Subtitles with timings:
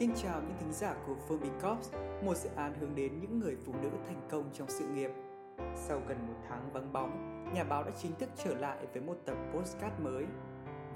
[0.00, 3.72] Xin chào những thính giả của Firmicops, một dự án hướng đến những người phụ
[3.82, 5.10] nữ thành công trong sự nghiệp.
[5.74, 9.16] Sau gần một tháng vắng bóng, nhà báo đã chính thức trở lại với một
[9.24, 10.24] tập postcard mới.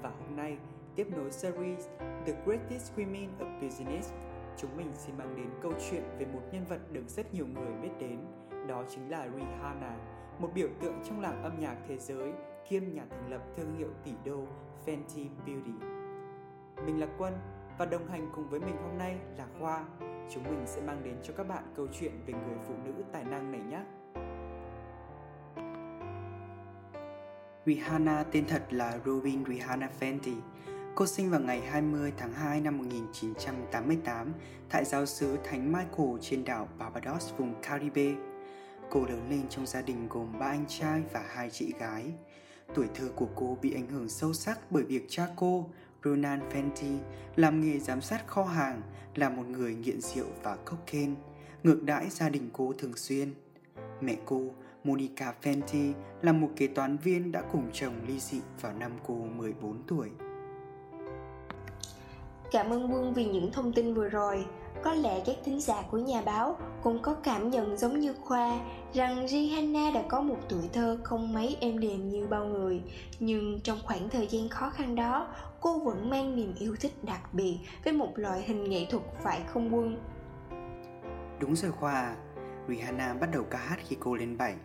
[0.01, 0.57] Và hôm nay,
[0.95, 4.13] tiếp nối series The Greatest Women of Business,
[4.57, 7.73] chúng mình xin mang đến câu chuyện về một nhân vật được rất nhiều người
[7.81, 8.19] biết đến,
[8.67, 9.97] đó chính là Rihanna,
[10.39, 12.33] một biểu tượng trong làng âm nhạc thế giới
[12.69, 14.43] kiêm nhà thành lập thương hiệu tỷ đô
[14.85, 15.85] Fenty Beauty.
[16.85, 17.33] Mình là Quân
[17.77, 19.85] và đồng hành cùng với mình hôm nay là Khoa.
[20.33, 23.23] Chúng mình sẽ mang đến cho các bạn câu chuyện về người phụ nữ tài
[23.23, 23.81] năng này nhé.
[27.65, 30.35] Rihanna tên thật là Robin Rihanna Fenty.
[30.95, 34.33] Cô sinh vào ngày 20 tháng 2 năm 1988
[34.69, 38.13] tại giáo xứ Thánh Michael trên đảo Barbados vùng Caribe.
[38.89, 42.13] Cô lớn lên trong gia đình gồm ba anh trai và hai chị gái.
[42.73, 45.69] Tuổi thơ của cô bị ảnh hưởng sâu sắc bởi việc cha cô,
[46.05, 46.97] Ronan Fenty,
[47.35, 48.81] làm nghề giám sát kho hàng,
[49.15, 51.13] là một người nghiện rượu và cocaine,
[51.63, 53.33] ngược đãi gia đình cô thường xuyên.
[54.01, 54.41] Mẹ cô,
[54.83, 59.13] Monica Fenty, là một kế toán viên đã cùng chồng ly dị vào năm cô
[59.13, 60.09] 14 tuổi.
[62.51, 64.45] Cảm ơn Quân vì những thông tin vừa rồi.
[64.83, 68.59] Có lẽ các thính giả của nhà báo cũng có cảm nhận giống như Khoa
[68.93, 72.81] rằng Rihanna đã có một tuổi thơ không mấy êm đềm như bao người.
[73.19, 75.27] Nhưng trong khoảng thời gian khó khăn đó,
[75.59, 79.41] cô vẫn mang niềm yêu thích đặc biệt với một loại hình nghệ thuật phải
[79.47, 79.97] không Quân?
[81.39, 82.15] Đúng rồi Khoa
[82.67, 84.55] Rihanna bắt đầu ca hát khi cô lên 7.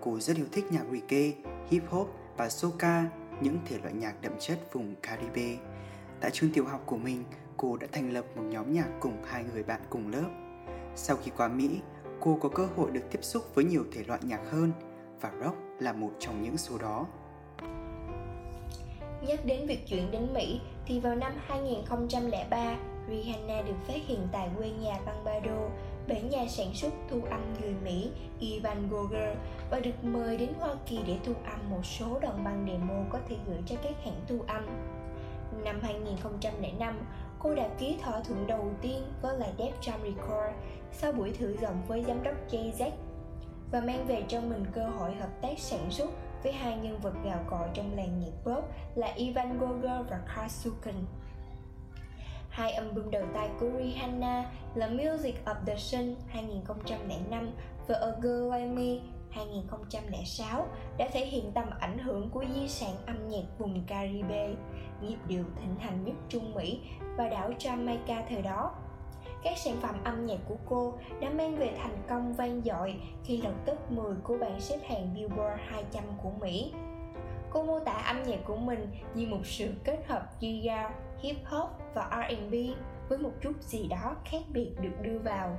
[0.00, 1.32] Cô rất yêu thích nhạc reggae,
[1.70, 3.04] hip hop và soca,
[3.40, 5.56] những thể loại nhạc đậm chất vùng Caribe.
[6.20, 7.24] Tại trường tiểu học của mình,
[7.56, 10.28] cô đã thành lập một nhóm nhạc cùng hai người bạn cùng lớp.
[10.94, 11.80] Sau khi qua Mỹ,
[12.20, 14.72] cô có cơ hội được tiếp xúc với nhiều thể loại nhạc hơn
[15.20, 17.06] và rock là một trong những số đó.
[19.26, 22.76] Nhắc đến việc chuyển đến Mỹ thì vào năm 2003,
[23.08, 25.72] Rihanna được phát hiện tại quê nhà Barbados
[26.08, 29.36] bởi nhà sản xuất thu âm người Mỹ Ivan Goger
[29.70, 33.18] và được mời đến Hoa Kỳ để thu âm một số đoạn băng demo có
[33.28, 34.66] thể gửi cho các hãng thu âm.
[35.64, 37.00] Năm 2005,
[37.38, 40.56] cô đã ký thỏa thuận đầu tiên với lại Def Jam Record
[40.92, 42.90] sau buổi thử giọng với giám đốc Jay-Z
[43.70, 46.10] và mang về cho mình cơ hội hợp tác sản xuất
[46.42, 48.64] với hai nhân vật gạo cội trong làng nhạc pop
[48.94, 50.94] là Ivan Gogol và Carl Sukin.
[52.48, 57.50] Hai album đầu tay của Rihanna là Music of the Sun 2005
[57.86, 60.66] và A Girl Like Me 2006
[60.98, 64.48] đã thể hiện tầm ảnh hưởng của di sản âm nhạc vùng Caribe,
[65.02, 66.80] nhịp điệu thịnh hành nhất Trung Mỹ
[67.16, 68.74] và đảo Jamaica thời đó.
[69.42, 73.42] Các sản phẩm âm nhạc của cô đã mang về thành công vang dội khi
[73.42, 76.72] lọt top 10 của bảng xếp hạng Billboard 200 của Mỹ.
[77.50, 81.70] Cô mô tả âm nhạc của mình như một sự kết hợp giga, hip hop
[81.94, 82.54] và R&B
[83.08, 85.58] với một chút gì đó khác biệt được đưa vào.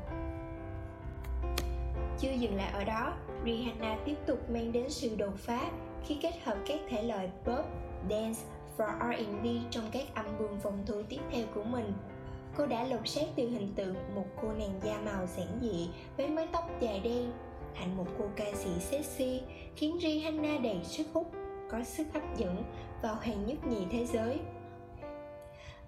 [2.19, 3.13] Chưa dừng lại ở đó,
[3.45, 5.59] Rihanna tiếp tục mang đến sự đột phá
[6.05, 7.65] khi kết hợp các thể loại pop,
[8.09, 8.39] dance
[8.77, 11.93] và R&B trong các album phòng thu tiếp theo của mình.
[12.57, 16.27] Cô đã lột xác từ hình tượng một cô nàng da màu giản dị với
[16.27, 17.31] mái tóc dài đen
[17.75, 19.41] thành một cô ca sĩ sexy
[19.75, 21.31] khiến Rihanna đầy sức hút,
[21.71, 22.63] có sức hấp dẫn
[23.01, 24.39] vào hàng nhất nhì thế giới.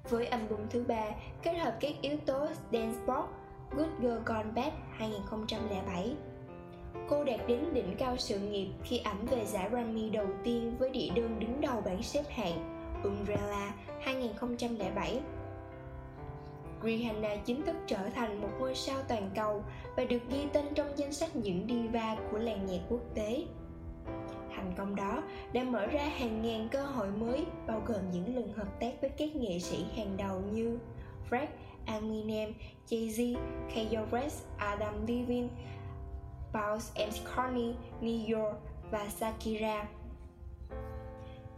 [0.10, 1.06] Với album thứ ba
[1.44, 3.26] kết hợp các yếu tố dance pop,
[3.72, 6.16] Good Girl Gone Bad 2007
[7.10, 10.90] Cô đạt đến đỉnh cao sự nghiệp khi ảnh về giải Grammy đầu tiên với
[10.90, 15.22] địa đơn đứng đầu bảng xếp hạng Umbrella 2007.
[16.84, 19.64] Rihanna chính thức trở thành một ngôi sao toàn cầu
[19.96, 23.46] và được ghi tên trong danh sách những diva của làng nhạc quốc tế.
[24.56, 25.24] Thành công đó
[25.54, 29.10] đã mở ra hàng ngàn cơ hội mới bao gồm những lần hợp tác với
[29.10, 30.80] các nghệ sĩ hàng đầu như
[31.30, 31.48] Fred,
[31.86, 32.54] Eminem,
[32.90, 33.38] Jay-Z,
[33.76, 35.48] Kanye West, Adam Levine,
[36.54, 38.58] Paul McCartney, New York
[38.92, 39.88] và Shakira.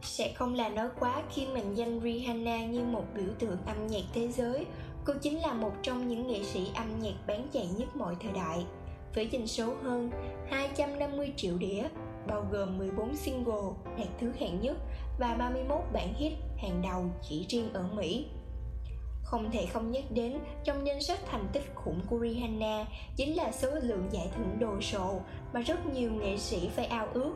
[0.02, 4.04] Sẽ không là nói quá khi mệnh danh Rihanna như một biểu tượng âm nhạc
[4.14, 4.66] thế giới.
[5.06, 8.32] Cô chính là một trong những nghệ sĩ âm nhạc bán chạy nhất mọi thời
[8.32, 8.66] đại,
[9.16, 10.12] với doanh số hơn
[10.50, 11.84] 250 triệu đĩa,
[12.28, 14.78] bao gồm 14 single đạt thứ hạng nhất
[15.20, 18.26] và 31 bản hit hàng đầu chỉ riêng ở Mỹ.
[19.24, 22.86] Không thể không nhắc đến trong danh sách thành tích khủng của Rihanna
[23.16, 25.20] chính là số lượng giải thưởng đồ sộ
[25.54, 27.34] mà rất nhiều nghệ sĩ phải ao ước.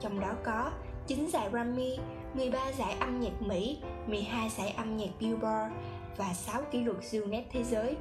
[0.00, 0.70] Trong đó có
[1.06, 1.98] 9 giải Grammy,
[2.34, 5.74] 13 giải âm nhạc Mỹ, 12 giải âm nhạc Billboard
[6.16, 7.96] và 6 kỷ lục Guinness thế giới.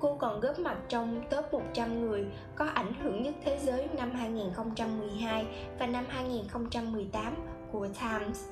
[0.00, 4.10] Cô còn góp mặt trong top 100 người có ảnh hưởng nhất thế giới năm
[4.10, 5.46] 2012
[5.78, 7.34] và năm 2018
[7.72, 8.44] của Times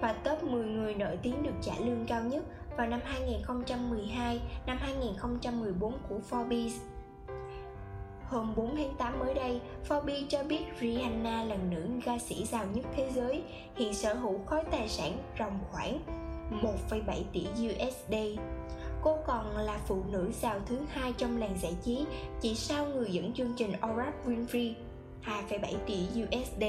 [0.00, 2.44] và top 10 người nổi tiếng được trả lương cao nhất
[2.76, 6.70] vào năm 2012, năm 2014 của Forbes.
[8.28, 12.64] Hôm 4 tháng 8 mới đây, Forbes cho biết Rihanna là nữ ca sĩ giàu
[12.74, 13.42] nhất thế giới,
[13.74, 15.98] hiện sở hữu khối tài sản ròng khoảng
[16.90, 18.14] 1,7 tỷ USD.
[19.02, 22.06] Cô còn là phụ nữ giàu thứ hai trong làng giải trí,
[22.40, 24.72] chỉ sau người dẫn chương trình Oprah Winfrey,
[25.24, 26.64] 2,7 tỷ USD.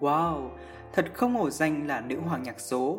[0.00, 0.48] Wow,
[0.92, 2.98] thật không hổ danh là nữ hoàng nhạc số.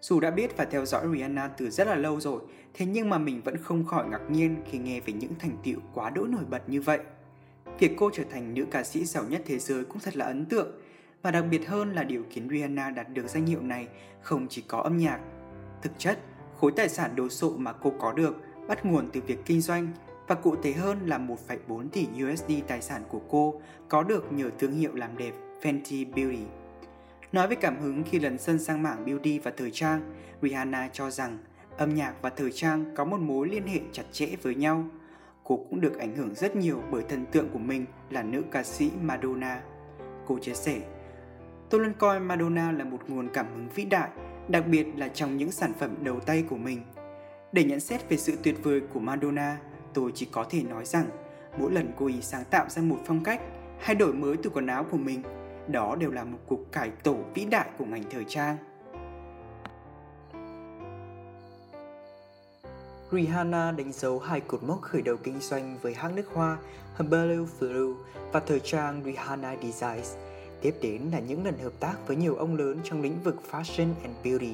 [0.00, 2.40] Dù đã biết và theo dõi Rihanna từ rất là lâu rồi,
[2.74, 5.80] thế nhưng mà mình vẫn không khỏi ngạc nhiên khi nghe về những thành tựu
[5.94, 7.00] quá đỗi nổi bật như vậy.
[7.78, 10.46] Việc cô trở thành nữ ca sĩ giàu nhất thế giới cũng thật là ấn
[10.46, 10.68] tượng,
[11.22, 13.88] và đặc biệt hơn là điều khiến Rihanna đạt được danh hiệu này
[14.22, 15.20] không chỉ có âm nhạc.
[15.82, 16.18] Thực chất,
[16.56, 18.36] khối tài sản đồ sộ mà cô có được
[18.68, 19.88] bắt nguồn từ việc kinh doanh
[20.28, 24.50] và cụ thể hơn là 1,4 tỷ USD tài sản của cô có được nhờ
[24.58, 25.32] thương hiệu làm đẹp
[25.62, 26.44] Fenty Beauty.
[27.32, 31.10] Nói về cảm hứng khi lần sân sang mảng beauty và thời trang, Rihanna cho
[31.10, 31.38] rằng
[31.78, 34.84] âm nhạc và thời trang có một mối liên hệ chặt chẽ với nhau.
[35.44, 38.62] Cô cũng được ảnh hưởng rất nhiều bởi thần tượng của mình là nữ ca
[38.62, 39.62] sĩ Madonna.
[40.26, 40.80] Cô chia sẻ,
[41.70, 44.08] Tôi luôn coi Madonna là một nguồn cảm hứng vĩ đại,
[44.48, 46.82] đặc biệt là trong những sản phẩm đầu tay của mình.
[47.52, 49.58] Để nhận xét về sự tuyệt vời của Madonna,
[49.94, 51.06] tôi chỉ có thể nói rằng
[51.58, 53.40] mỗi lần cô ý sáng tạo ra một phong cách
[53.80, 55.22] hay đổi mới từ quần áo của mình,
[55.68, 58.56] đó đều là một cuộc cải tổ vĩ đại của ngành thời trang.
[63.12, 66.58] Rihanna đánh dấu hai cột mốc khởi đầu kinh doanh với hãng nước hoa
[66.98, 67.94] Herbalife Flu
[68.32, 70.14] và thời trang Rihanna Designs.
[70.62, 73.88] Tiếp đến là những lần hợp tác với nhiều ông lớn trong lĩnh vực fashion
[74.02, 74.52] and beauty.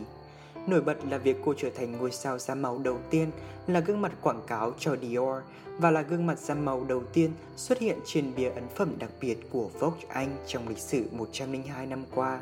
[0.67, 3.31] Nổi bật là việc cô trở thành ngôi sao da màu đầu tiên
[3.67, 5.43] là gương mặt quảng cáo cho Dior
[5.79, 9.11] và là gương mặt da màu đầu tiên xuất hiện trên bìa ấn phẩm đặc
[9.21, 12.41] biệt của Vogue Anh trong lịch sử 102 năm qua.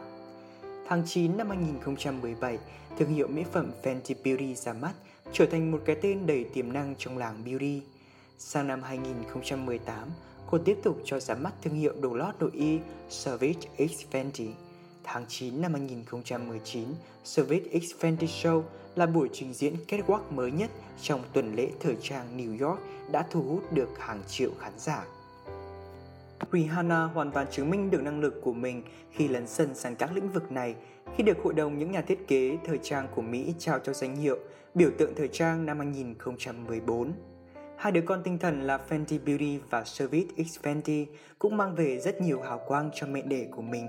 [0.88, 2.58] Tháng 9 năm 2017,
[2.98, 4.92] thương hiệu mỹ phẩm Fenty Beauty ra mắt,
[5.32, 7.80] trở thành một cái tên đầy tiềm năng trong làng beauty.
[8.38, 10.08] Sang năm 2018,
[10.50, 12.78] cô tiếp tục cho ra mắt thương hiệu đồ lót nội y
[13.10, 14.48] Savage X Fenty.
[15.04, 16.84] Tháng 9 năm 2019,
[17.24, 18.62] Savage X Fenty Show
[18.96, 20.70] là buổi trình diễn catwalk mới nhất
[21.02, 22.80] trong tuần lễ thời trang New York
[23.12, 25.04] đã thu hút được hàng triệu khán giả.
[26.52, 30.14] Rihanna hoàn toàn chứng minh được năng lực của mình khi lấn sân sang các
[30.14, 30.74] lĩnh vực này
[31.16, 34.16] khi được Hội đồng những nhà thiết kế thời trang của Mỹ trao cho danh
[34.16, 34.38] hiệu
[34.74, 37.12] biểu tượng thời trang năm 2014.
[37.76, 41.06] Hai đứa con tinh thần là Fenty Beauty và Service X Fenty
[41.38, 43.88] cũng mang về rất nhiều hào quang cho mẹ đẻ của mình,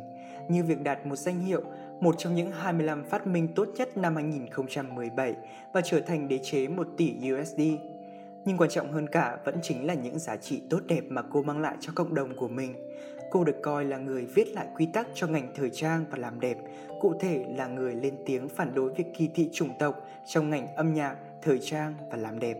[0.49, 1.61] như việc đạt một danh hiệu
[2.01, 5.35] một trong những 25 phát minh tốt nhất năm 2017
[5.73, 7.61] và trở thành đế chế 1 tỷ USD.
[8.45, 11.43] Nhưng quan trọng hơn cả vẫn chính là những giá trị tốt đẹp mà cô
[11.43, 12.73] mang lại cho cộng đồng của mình.
[13.31, 16.39] Cô được coi là người viết lại quy tắc cho ngành thời trang và làm
[16.39, 16.57] đẹp,
[17.01, 19.95] cụ thể là người lên tiếng phản đối việc kỳ thị chủng tộc
[20.27, 22.57] trong ngành âm nhạc, thời trang và làm đẹp.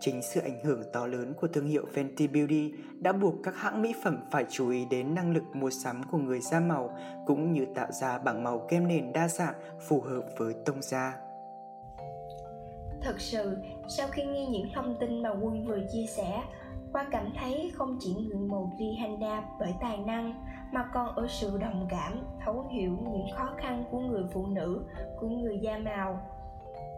[0.00, 3.82] Chính sự ảnh hưởng to lớn của thương hiệu Fenty Beauty đã buộc các hãng
[3.82, 7.52] mỹ phẩm phải chú ý đến năng lực mua sắm của người da màu cũng
[7.52, 9.54] như tạo ra bảng màu kem nền đa dạng
[9.88, 11.27] phù hợp với tông da.
[13.08, 13.56] Thật sự,
[13.88, 16.42] sau khi nghe những thông tin mà Quân vừa chia sẻ,
[16.92, 20.34] hoa cảm thấy không chỉ ngưỡng mộ Rihanna bởi tài năng
[20.72, 24.82] mà còn ở sự đồng cảm, thấu hiểu những khó khăn của người phụ nữ,
[25.20, 26.20] của người da màu.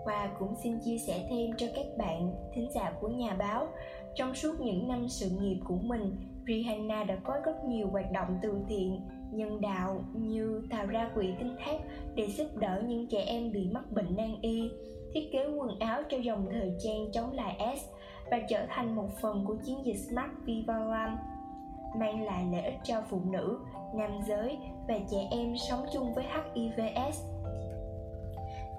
[0.06, 3.68] Và cũng xin chia sẻ thêm cho các bạn thính giả của nhà báo
[4.14, 8.38] trong suốt những năm sự nghiệp của mình Rihanna đã có rất nhiều hoạt động
[8.42, 9.00] từ thiện
[9.32, 11.76] nhân đạo như tạo ra quỹ tinh thác
[12.14, 14.70] để giúp đỡ những trẻ em bị mắc bệnh nan y
[15.14, 17.84] thiết kế quần áo cho dòng thời trang chống lại S
[18.30, 21.16] và trở thành một phần của chiến dịch Smart Viva
[21.96, 23.58] mang lại lợi ích cho phụ nữ,
[23.94, 27.24] nam giới và trẻ em sống chung với HIVS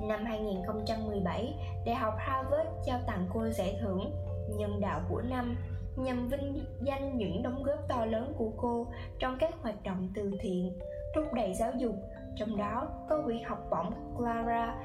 [0.02, 1.54] Năm 2017,
[1.86, 4.12] Đại học Harvard trao tặng cô giải thưởng
[4.58, 5.58] Nhân đạo của năm
[5.96, 8.88] nhằm vinh danh những đóng góp to lớn của cô
[9.20, 10.80] trong các hoạt động từ thiện,
[11.16, 11.96] thúc đẩy giáo dục,
[12.36, 14.76] trong đó có quỹ học bổng Clara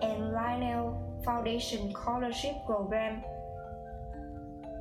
[0.00, 0.84] and Lionel
[1.24, 3.22] Foundation Scholarship Program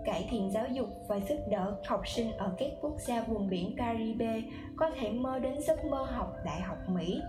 [0.06, 3.76] cải thiện giáo dục và giúp đỡ học sinh ở các quốc gia vùng biển
[3.78, 4.42] Caribe
[4.78, 7.22] có thể mơ đến giấc mơ học đại học Mỹ.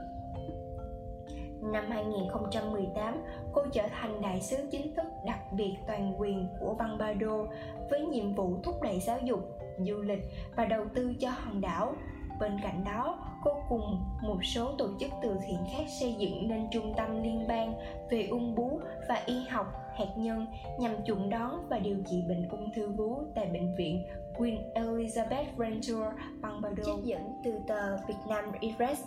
[1.72, 3.22] Năm 2018,
[3.52, 7.48] cô trở thành đại sứ chính thức đặc biệt toàn quyền của Barbados
[7.90, 9.40] với nhiệm vụ thúc đẩy giáo dục,
[9.78, 10.24] du lịch
[10.56, 11.94] và đầu tư cho hòn đảo.
[12.40, 16.66] Bên cạnh đó, cô cùng một số tổ chức từ thiện khác xây dựng nên
[16.70, 17.74] trung tâm liên bang
[18.10, 20.46] về ung bú và y học hạt nhân
[20.78, 24.06] nhằm chuẩn đoán và điều trị bệnh ung thư vú tại bệnh viện
[24.38, 26.10] Queen Elizabeth Venture
[26.40, 26.86] Barbados.
[26.86, 29.02] Trích dẫn từ tờ Việt Nam Express,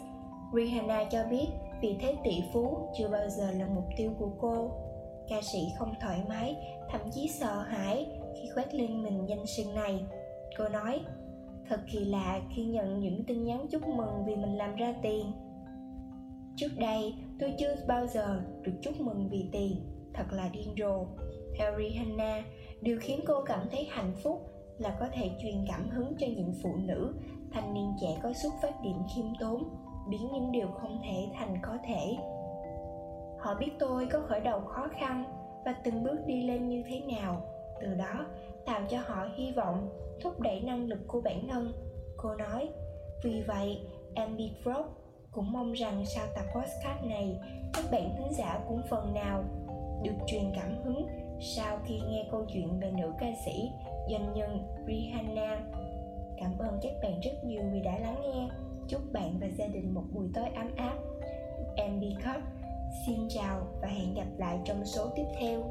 [0.53, 1.47] Rihanna cho biết
[1.81, 4.71] Vì thế tỷ phú chưa bao giờ là mục tiêu của cô
[5.29, 6.55] Ca sĩ không thoải mái,
[6.89, 10.05] thậm chí sợ hãi khi khoét lên mình danh xưng này
[10.57, 11.01] Cô nói,
[11.69, 15.31] thật kỳ lạ khi nhận những tin nhắn chúc mừng vì mình làm ra tiền
[16.57, 19.75] Trước đây, tôi chưa bao giờ được chúc mừng vì tiền,
[20.13, 21.05] thật là điên rồ.
[21.57, 22.43] Theo Rihanna,
[22.81, 26.53] điều khiến cô cảm thấy hạnh phúc là có thể truyền cảm hứng cho những
[26.63, 27.13] phụ nữ,
[27.51, 29.63] thanh niên trẻ có xuất phát điểm khiêm tốn,
[30.09, 32.17] biến những điều không thể thành có thể.
[33.39, 35.23] Họ biết tôi có khởi đầu khó khăn
[35.65, 37.41] và từng bước đi lên như thế nào,
[37.81, 38.25] từ đó
[38.67, 39.89] tạo cho họ hy vọng,
[40.21, 41.73] thúc đẩy năng lực của bản thân.
[42.17, 42.69] Cô nói,
[43.23, 43.79] vì vậy,
[44.15, 44.83] Ambi Frog
[45.31, 47.39] cũng mong rằng sau tập podcast này
[47.73, 49.43] các bạn thính giả cũng phần nào
[50.03, 51.07] được truyền cảm hứng
[51.39, 53.71] sau khi nghe câu chuyện về nữ ca sĩ
[54.11, 55.59] doanh nhân Rihanna.
[56.37, 58.49] Cảm ơn các bạn rất nhiều vì đã lắng nghe.
[58.87, 60.97] Chúc bạn và gia đình một buổi tối ấm áp.
[61.75, 62.43] em Cup.
[63.05, 65.63] Xin chào và hẹn gặp lại trong số tiếp theo.